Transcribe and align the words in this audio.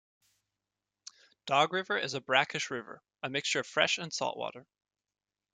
Dog 1.45 1.73
River 1.73 1.95
is 1.95 2.15
a 2.15 2.21
brackish 2.21 2.71
river- 2.71 3.03
a 3.21 3.29
mixture 3.29 3.59
of 3.59 3.67
fresh 3.67 3.99
and 3.99 4.11
saltwater. 4.11 4.65